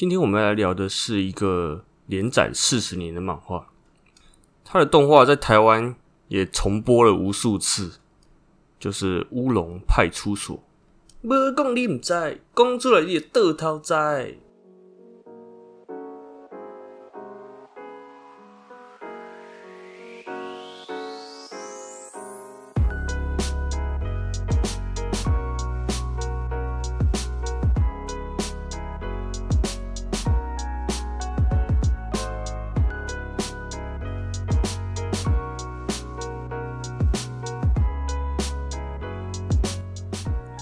[0.00, 3.66] 今天我们来聊的是一个连载四十年的漫画，
[4.64, 5.94] 它的动画在台湾
[6.28, 8.00] 也重播了无数次，
[8.78, 10.56] 就是《乌龙派出所》。
[11.20, 13.92] 不讲你唔知，讲出来你就得头知。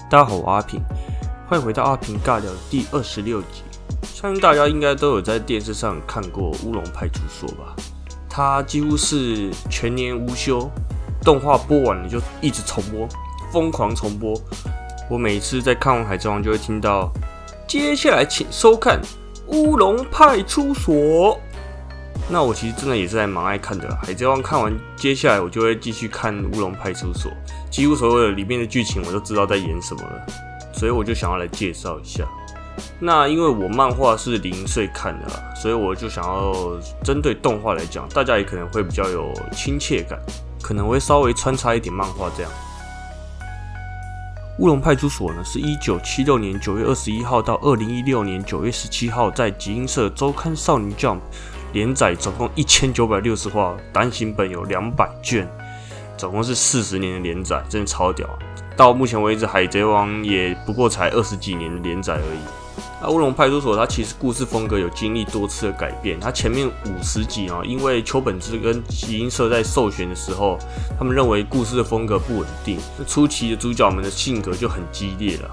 [0.09, 0.81] 大家好，我阿平，
[1.47, 3.61] 欢迎回到阿平尬聊第二十六集。
[4.11, 7.75] 相信大家应该都有在电视上看过《乌龙派出所》吧？
[8.27, 10.67] 它几乎是全年无休，
[11.23, 13.07] 动画播完了就一直重播，
[13.53, 14.33] 疯狂重播。
[15.11, 17.11] 我每次在看完《海贼王》就会听到，
[17.67, 18.99] 接下来请收看
[19.55, 20.95] 《乌龙派出所》。
[22.27, 27.31] 那我其实真的也是在蛮爱看的，《海贼王》看完，接下来我就会继续看《乌龙派出所》，
[27.69, 30.25] 几乎所有的里面的剧情我都知道在演什么了，
[30.73, 32.25] 所以我就想要来介绍一下。
[32.99, 36.53] 那因为我漫画是零岁看的啦，所以我就想要
[37.03, 40.19] 针对动画来讲，大家也可能会比较有亲切感，
[40.61, 42.51] 可能会稍微穿插一点漫画这样。
[44.57, 51.19] 《乌龙派出所》呢，是一九七六年九月二十一号到二零一六年九月十七号在集英社周刊少女 Jump。
[51.71, 55.47] 连载总共一千九百六十话，单行本有两百卷，
[56.19, 58.27] 总共是四十年的连载，真的超屌！
[58.75, 62.39] 到目前为止，《海贼王》也不过才二十几年的连载而已。
[63.01, 66.19] 那《乌龙派出所》它其实故事风格有经历多次的改变。
[66.19, 70.59] 它前面五十集啊，因为秋本之跟集英社在授权的时候，
[70.97, 75.49] 他们认为故事的风格不稳定，初期的主角们的性格就很激烈了。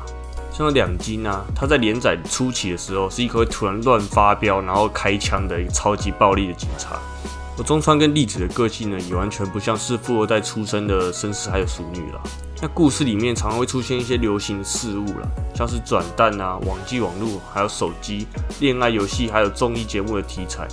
[0.51, 6.99] 像两金啊，他在连载初期的时候是一个会突然乱发飙，然后开枪的一个超级暴力的警察。
[7.59, 12.21] 我中川跟栗子的个性呢，也完全不像是富二代出身的绅士还有淑女了。
[12.61, 18.27] 那故事里面常常会出现一些流行的事物了，像是转蛋啊、网际网络、还有手机、
[18.61, 20.69] 恋爱游戏，还有综艺节目的题材。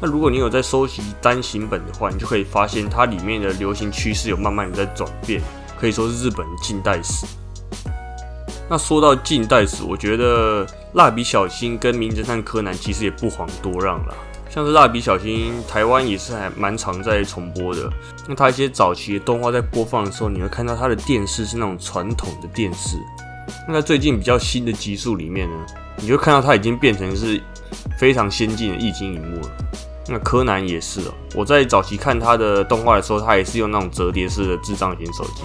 [0.00, 5.42] 那如果你有在收集单行本的话，你就可以发现它里面的流行趋势有慢慢的在转变，
[5.76, 7.26] 可以说是日本近代史。
[8.68, 10.64] 那说到近代史，我觉得
[10.94, 14.14] 蜡笔小新跟名侦探柯南其实也不遑多让了。
[14.52, 17.88] 像是蜡笔小新，台湾也是还蛮常在重播的。
[18.26, 22.96] 那它一些早期的动画在播放的时候，你会看到它的电视是那种传统的电视。
[23.68, 25.56] 那在最近比较新的集数里面呢，
[25.98, 27.40] 你就看到它已经变成是
[27.96, 29.48] 非常先进的液晶荧幕了。
[30.08, 35.42] 那柯南也是哦，我在早期看它的动画的时候，它也是用那种折叠式的智障型手机。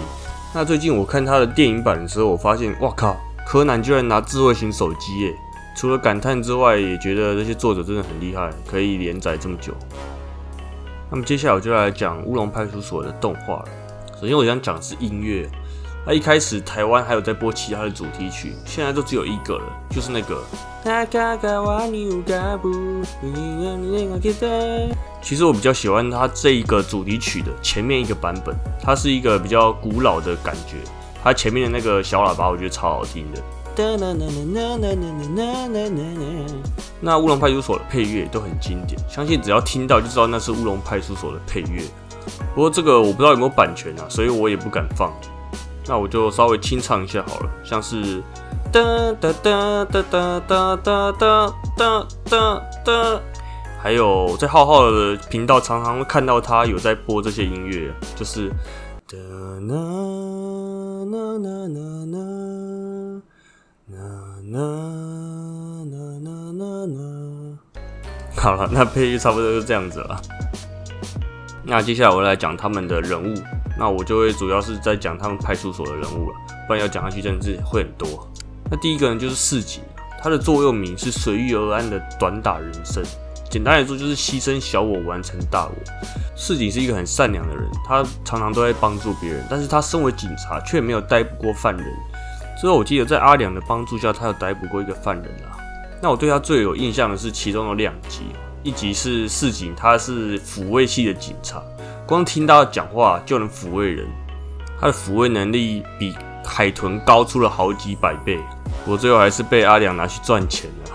[0.51, 5.35] 那最近我看他的电影版的时候，我发现，哇靠，柯南居然拿智慧型手机耶！
[5.75, 9.73] 除了感叹之外，也觉得这些作者真的很厉害，可以连载这么久。
[11.11, 13.65] 那么接下来我就来讲《乌龙派出所》的动画了。
[14.19, 15.49] 首先我想讲的是音乐。
[16.07, 20.43] 那一开始台湾还有在播其他的主题曲，现在都只有一个了，就是那个。
[25.21, 30.77] 其实我比较喜欢它这一个主题曲的前面一个版本，它是一个比较古老的感觉，
[31.23, 33.41] 它前面的那个小喇叭我觉得超好听的。
[37.01, 41.83] 那乌龙派出所的配乐都很经典，相信只要听到就知道那是乌龙派出所的配乐。
[42.55, 45.13] 不过这个我不知道有没有版权啊，所以我也不敢放。
[45.87, 48.23] 那我就稍微清唱一下好了，像是
[48.71, 48.81] 哒
[49.21, 53.21] 哒哒哒哒哒哒哒哒哒，
[53.79, 58.49] 还有在浩浩的频道常常会看到他有在播这些音乐，就是
[59.07, 59.15] 哒
[59.67, 59.75] 啦
[61.11, 61.79] 啦啦啦
[62.11, 62.24] 啦
[68.37, 70.21] 好了，那配乐差不多就这样子了。
[71.63, 73.35] 那接下来我来讲他们的人物。
[73.77, 76.35] 那我就会主要是在讲他们派出所的人物了，
[76.65, 78.25] 不然要讲下去真的是会很多。
[78.71, 79.81] 那第一个人就是市井，
[80.23, 83.03] 他的座右铭是随遇而安的短打人生。
[83.49, 85.75] 简单来说就是牺牲小我完成大我。
[86.37, 91.85] 市井是一个很善良的人，他常常都在帮助别人，但是他身为警察却没有逮捕过犯人。
[92.59, 95.57] 之后我记得在阿良的帮助下，他有逮捕过一个犯人啊。
[96.01, 98.23] 那我对他最有印象的是其中的两集，
[98.63, 101.61] 一集是市井，他是抚慰系的警察。
[102.05, 104.07] 光听他讲话就能抚慰人，
[104.79, 106.13] 他的抚慰能力比
[106.45, 108.39] 海豚高出了好几百倍。
[108.85, 110.91] 我最后还是被阿良拿去赚钱了，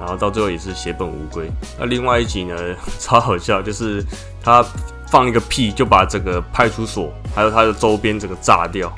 [0.00, 1.50] 然后到最后也是血本无归。
[1.78, 2.56] 那另外一集呢，
[2.98, 4.02] 超好笑，就是
[4.42, 4.64] 他
[5.08, 8.90] 放一个屁就把整个派出所还有他的周边整个炸掉。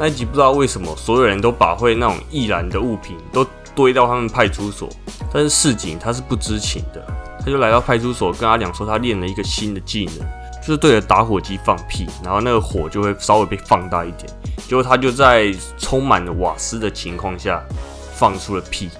[0.00, 3.46] 那一集不知道为什么所有人都把会那种易燃的物品都。
[3.72, 4.90] 堆到他们派出所，
[5.32, 7.00] 但是市井他是不知情的，
[7.38, 10.28] 他就来到派出所跟阿良说他练了一个新的技能，
[10.60, 14.26] 就是对着打火机放屁，然后那个火就会稍微被放大一点，
[14.66, 17.62] 结果他就在充满了瓦斯的情况下
[18.12, 18.90] 放出了屁，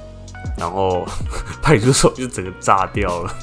[0.56, 1.04] 然后
[1.60, 3.34] 派出所就整个炸掉了。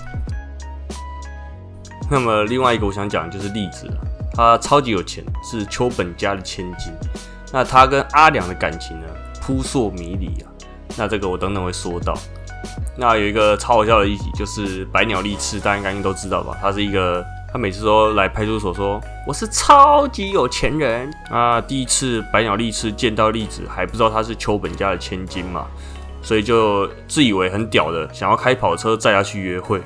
[2.10, 3.86] 那么另外一个我想讲的就是栗子，
[4.34, 6.92] 他超级有钱，是秋本家的千金。
[7.52, 9.08] 那他跟阿良的感情呢，
[9.42, 10.50] 扑朔迷离啊。
[10.98, 12.18] 那这个我等等会说到。
[12.98, 16.58] 那有一个超好笑的一集，就是百鸟利翅，大家应该都知道吧？
[16.60, 17.24] 他是一个，
[17.54, 21.62] 他每次都来派出所说我是超级有钱人啊。
[21.62, 25.68] 第一次百鸟利翅见到栗子，还不知道他是秋本家的千金嘛，
[26.22, 29.82] 所以就自以为很屌的，想要开跑车载他去约会。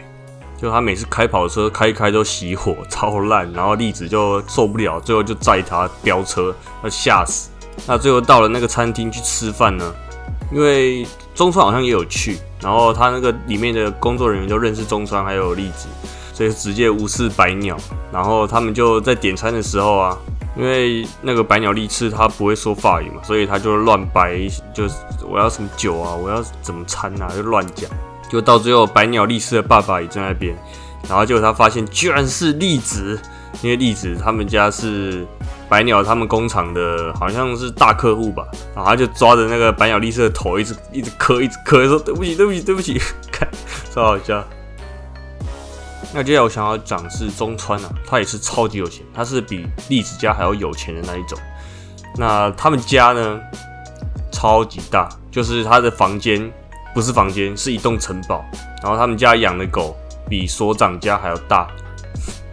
[0.58, 7.51] 就他每次开跑车开一开都熄火，超烂，然后栗子就受不了，最后就载他飙车，要吓死。
[7.88, 9.94] 那最后到了那个餐厅去吃饭呢，
[10.52, 15.88] 因为中川好像也有去，然后他那个里面的工作人员都认识中川还有栗子，
[16.34, 17.78] 所以直接无视白鸟。
[18.12, 20.18] 然后他们就在点餐的时候啊，
[20.56, 24.96] 因为那个白鸟利翅他不会说法语嘛，所以他就乱掰，就是
[25.28, 27.90] 我要什么酒啊，我要怎么餐啊，就乱讲。
[28.30, 30.56] 就到最后，白鸟栗士的爸爸也在那边，
[31.10, 33.20] 然后结果他发现居然是栗子，
[33.62, 35.26] 因为栗子他们家是
[35.72, 38.46] 百鸟他们工厂的，好像是大客户吧，
[38.76, 43.00] 然后他就抓着那个百鸟栗士的头，一直一直磕，一直磕，说对不起，对不起，对不起，
[43.32, 43.48] 看
[43.90, 44.44] 超好笑。
[46.14, 51.40] 那接下来我想要讲是中川啊，他也是超级有钱，他是比栗子家还要有钱的那一种。
[52.18, 53.40] 那他们家呢，
[54.30, 56.52] 超级大，就是他的房间。
[56.94, 58.44] 不是房间，是一栋城堡。
[58.84, 59.96] 然后他们家养的狗
[60.28, 61.66] 比所长家还要大。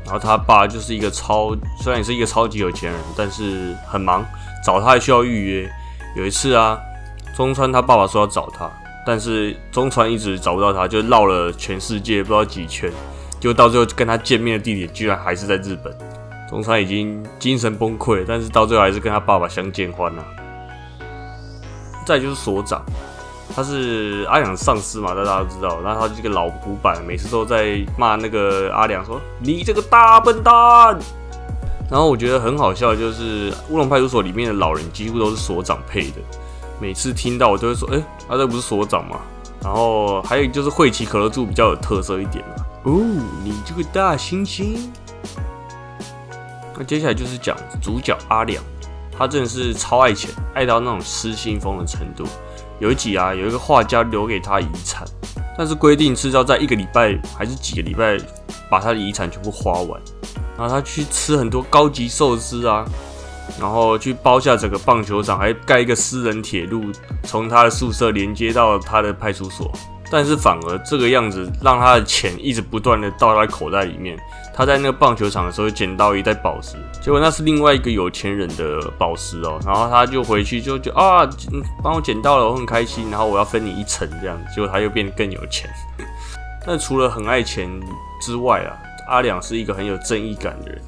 [0.08, 4.24] 然后他爸就是一个超，虽然也是一个超级有钱人，但是很忙，
[4.64, 5.70] 找他还需要预约。
[6.16, 6.80] 有一次啊，
[7.36, 8.70] 中川他爸爸说要找他，
[9.06, 12.90] 但是中川一直找不到他，就绕了全世界不知道几圈，
[13.38, 15.94] 就到最后跟他见面的地点居然还是在日本。
[16.48, 20.24] 中川已经精神崩溃，但是到最后还是跟他爸爸相见欢了。
[22.06, 22.82] 再就是所长。
[23.54, 25.80] 他是阿良上司嘛，大家都知道。
[25.82, 30.98] 然后他这个老古板，每次都在骂那个阿良，说你这个大笨蛋。
[31.90, 36.16] 然后我觉得很好笑，就是乌龙派出所里面的老人几乎都是所长配的。
[36.80, 39.18] 每次听到我都会说，哎，他这不是所长吗？
[39.60, 42.64] 然后还有就是惠奇可乐柱比较有特色一点嘛。
[42.84, 43.00] 哦，
[43.42, 44.78] 你这个大猩猩。
[46.76, 48.62] 那接下来就是讲主角阿良，
[49.10, 52.24] 他真的是超爱钱，爱到那种失心疯的程度。
[52.80, 55.04] 有一集啊，有一个画家留给他遗产，
[55.56, 58.16] 但是规定是要在一个礼拜还是几个礼拜
[58.70, 60.00] 把他的遗产全部花完。
[60.56, 62.84] 然后他去吃很多高级寿司啊，
[63.60, 66.84] 然后去包下整个棒球场，还盖一个私人铁路，
[67.24, 69.72] 从他的宿舍连接到他的派出所。
[70.10, 74.18] 但是反而这个样子，让他的钱一直不断的到他口袋里面。
[74.58, 79.56] 他在那个棒球场的时候捡到一袋宝石，结果那是另外一个有钱人的宝石哦。
[79.64, 81.24] 然后他就回去就就啊，
[81.80, 83.08] 帮我捡到了，我很开心。
[83.08, 85.70] 然后我要分你一层这样子，结果他又变得更有钱。
[86.66, 87.70] 但除了很爱钱
[88.20, 88.74] 之外啊，
[89.06, 90.82] 阿良是一个很有正义感的人。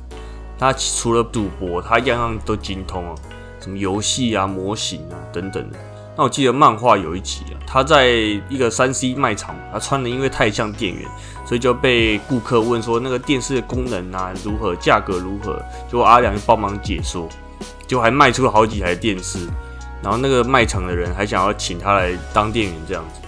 [0.58, 3.14] 他除了赌博，他样样都精通哦，
[3.60, 5.78] 什么游戏啊、模型啊等等的。
[6.20, 8.08] 那我记得漫画有一集啊，他在
[8.50, 11.08] 一个三 C 卖场，他穿的因为太像店员，
[11.46, 15.58] 所以就被顾客问说那个电视的功能啊如何，价格如何，
[15.90, 17.26] 结果阿良就帮忙解说，
[17.86, 19.48] 就还卖出了好几台电视，
[20.02, 23.22] 然后那个卖场的人还想要请他来当店员这样子，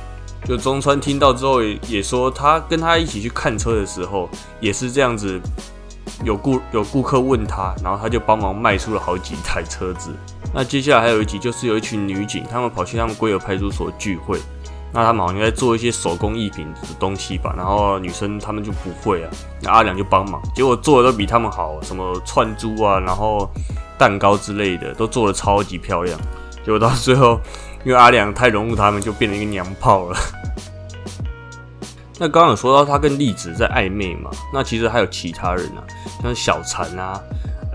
[0.47, 4.29] 就中川听到之后也说他跟他一起去看车的时候
[4.61, 5.41] 也是这样子。
[6.25, 10.11] 有顾有顾客问他，然后他就帮忙卖出了好几台车子。
[10.55, 14.39] 那接下来还有一集，就是有一群女警，他们跑去他们龟儿派出所聚会。
[14.95, 17.55] 那他们好像在做一些手工艺品的东西吧。
[17.57, 19.31] 然后女生他们就不会啊，
[19.63, 23.51] 那阿良就帮忙，结果做的都比他们好，什么串珠啊，然后
[23.97, 26.21] 蛋糕之类的都做的超级漂亮。
[26.63, 27.41] 结果到最后，
[27.85, 30.17] 因为阿良太融入他们，就变成一个娘炮了。
[32.21, 34.31] 那刚刚有说到他跟栗子在暧昧嘛？
[34.53, 35.81] 那其实还有其他人啊，
[36.23, 37.19] 像小蚕啊，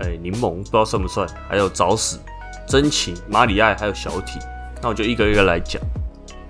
[0.00, 1.28] 哎，柠檬不知道算不算？
[1.48, 2.20] 还有早死、
[2.68, 4.38] 真情、马里艾，还有小体。
[4.82, 5.80] 那我就一个一个来讲。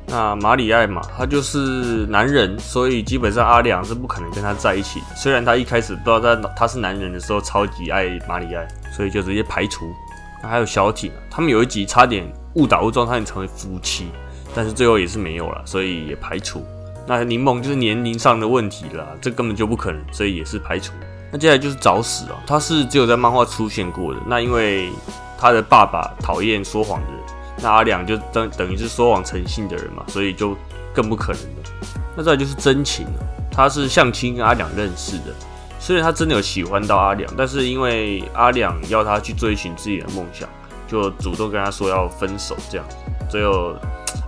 [0.06, 5.06] 那马里艾嘛，他就是男人，所以基本上阿良是不可能跟他在一起的。
[5.14, 9.92] 虽然他一开始不知道他他是男人的时候超级爱马里艾，所以就直接排除。
[10.42, 14.08] 那还有小体，他们有一集差点误打误撞，差点成为夫妻，
[14.54, 16.64] 但是最后也是没有了，所以也排除。
[17.06, 20.92] 那柠檬就是年龄上的问题了，这根本就不可能，所以也是排除。
[21.30, 24.20] 那接下来就是找死啊，他是只有在漫画出现过的。
[24.26, 24.90] 那因为
[25.38, 27.20] 他的爸爸讨厌说谎的人，
[27.62, 30.56] 那阿良就等等于是说谎成性的人嘛，所以就
[30.92, 31.88] 更不可能了。
[32.16, 35.32] 那再就是真情了，他是相亲跟阿良认识的，
[35.78, 40.48] 虽然他真的有喜欢到阿良，但是因为阿良要他去追寻自己的梦想，
[40.88, 42.86] 就主动跟他说要分手这样，
[43.30, 43.76] 最后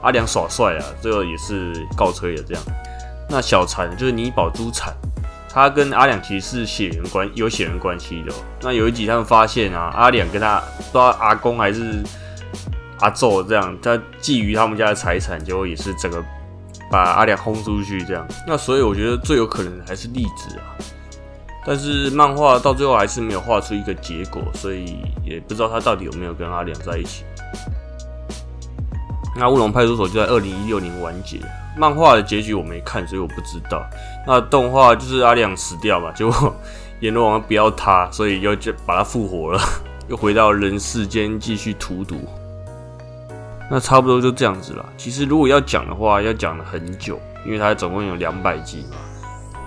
[0.02, 2.62] 阿良耍帅啊，最后也是告吹了这样。
[3.28, 4.94] 那小禅就是你宝珠禅。
[5.52, 8.32] 他跟阿良其实是血缘关有血缘关系的。
[8.62, 12.02] 那有一集他们发现啊，阿良跟他不知道阿公还是
[13.00, 16.22] 阿宙这样，他觊觎他们家的财产，结果也是整个
[16.90, 18.26] 把阿良轰出去这样。
[18.46, 20.78] 那所以我觉得最有可能还是例子啊，
[21.66, 27.24] 但是漫画到最后还是没有画出一个结果，所以也不知道他到底有没有跟阿良在一起。
[29.40, 31.40] 那乌龙派出所就在二零一六年完结。
[31.78, 33.82] 漫画的结局我没看，所以我不知道。
[34.26, 36.54] 那动画就是阿亮死掉嘛，结果
[37.00, 39.60] 阎罗王不要他，所以又就把他复活了，
[40.08, 42.16] 又回到人世间继续荼毒。
[43.70, 44.84] 那差不多就这样子了。
[44.98, 48.98] 其实如果要讲的话，要讲了很久，因为它总共有两百集嘛。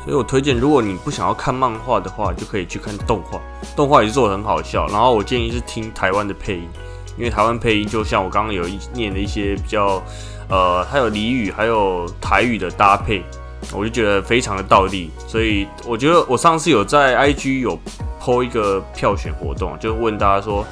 [0.03, 3.39] 所以我推荐，如果你不想要看漫画的话，就可以去看动画。
[3.75, 4.85] 动画也是做的很好笑。
[4.87, 6.69] 然后我建议是听台湾的配音，
[7.17, 10.01] 因为台湾配音就像我刚刚有一念的一些比较。
[10.49, 13.23] 呃，还有俚语，还有台语的搭配，
[13.71, 15.09] 我就觉得非常的道地。
[15.25, 17.79] 所以我觉得我上次有在 IG 有
[18.21, 20.63] PO 一个票选活动，就问大家说，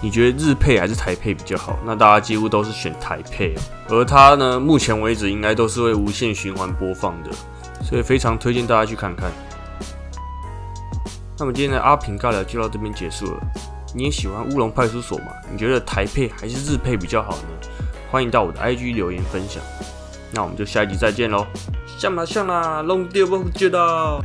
[0.00, 1.78] 你觉得日配还是台配比较好？
[1.84, 3.54] 那大家几乎都是选台配，
[3.88, 7.30] 而它呢，目前为止应该都是会无限循环播放的，
[7.84, 9.30] 所以非常推荐大家去看看。
[11.38, 13.40] 那么今天的阿平尬聊就到这边结束了。
[13.94, 15.26] 你也喜欢乌龙派出所吗？
[15.50, 17.68] 你觉得台配还是日配比较好呢？
[18.10, 19.62] 欢迎到我的 IG 留言分享，
[20.32, 21.46] 那我们就下一集再见喽，
[21.98, 24.20] 像啦像啦，弄丢不记得。